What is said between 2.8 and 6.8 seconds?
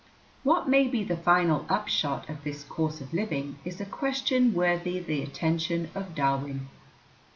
of living is a question worthy the attention of Darwin.